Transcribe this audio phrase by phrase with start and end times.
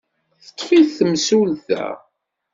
[0.45, 1.85] Teḍḍef-it temsulta.